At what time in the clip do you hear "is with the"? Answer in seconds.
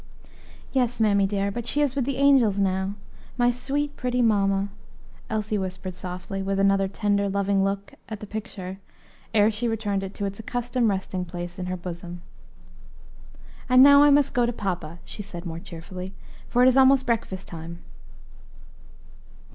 1.79-2.17